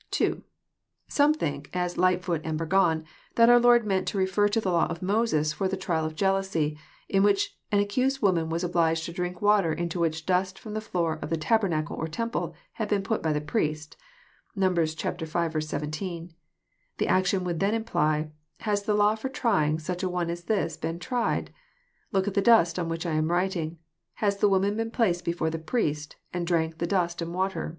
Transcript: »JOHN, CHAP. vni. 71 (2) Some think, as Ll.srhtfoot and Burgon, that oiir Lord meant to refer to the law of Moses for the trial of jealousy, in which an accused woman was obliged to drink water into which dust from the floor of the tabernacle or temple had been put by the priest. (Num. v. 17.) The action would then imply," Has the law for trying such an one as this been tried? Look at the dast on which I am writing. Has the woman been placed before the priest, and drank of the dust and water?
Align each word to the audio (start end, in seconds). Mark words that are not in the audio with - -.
»JOHN, 0.10 0.10
CHAP. 0.10 0.10
vni. 0.10 0.18
71 0.18 0.40
(2) 0.40 0.42
Some 1.08 1.34
think, 1.34 1.70
as 1.74 1.98
Ll.srhtfoot 1.98 2.40
and 2.42 2.58
Burgon, 2.58 3.04
that 3.34 3.50
oiir 3.50 3.62
Lord 3.62 3.84
meant 3.86 4.08
to 4.08 4.16
refer 4.16 4.48
to 4.48 4.58
the 4.58 4.72
law 4.72 4.86
of 4.86 5.02
Moses 5.02 5.52
for 5.52 5.68
the 5.68 5.76
trial 5.76 6.06
of 6.06 6.14
jealousy, 6.14 6.78
in 7.10 7.22
which 7.22 7.58
an 7.70 7.80
accused 7.80 8.22
woman 8.22 8.48
was 8.48 8.64
obliged 8.64 9.04
to 9.04 9.12
drink 9.12 9.42
water 9.42 9.74
into 9.74 10.00
which 10.00 10.24
dust 10.24 10.58
from 10.58 10.72
the 10.72 10.80
floor 10.80 11.18
of 11.20 11.28
the 11.28 11.36
tabernacle 11.36 11.96
or 11.96 12.08
temple 12.08 12.54
had 12.72 12.88
been 12.88 13.02
put 13.02 13.22
by 13.22 13.30
the 13.34 13.42
priest. 13.42 13.98
(Num. 14.56 14.74
v. 14.74 14.86
17.) 14.86 16.34
The 16.96 17.06
action 17.06 17.44
would 17.44 17.60
then 17.60 17.74
imply," 17.74 18.30
Has 18.60 18.84
the 18.84 18.94
law 18.94 19.16
for 19.16 19.28
trying 19.28 19.78
such 19.80 20.02
an 20.02 20.10
one 20.12 20.30
as 20.30 20.44
this 20.44 20.78
been 20.78 20.98
tried? 20.98 21.52
Look 22.10 22.26
at 22.26 22.32
the 22.32 22.40
dast 22.40 22.78
on 22.78 22.88
which 22.88 23.04
I 23.04 23.12
am 23.12 23.30
writing. 23.30 23.76
Has 24.14 24.38
the 24.38 24.48
woman 24.48 24.78
been 24.78 24.90
placed 24.90 25.26
before 25.26 25.50
the 25.50 25.58
priest, 25.58 26.16
and 26.32 26.46
drank 26.46 26.72
of 26.72 26.78
the 26.78 26.86
dust 26.86 27.20
and 27.20 27.34
water? 27.34 27.78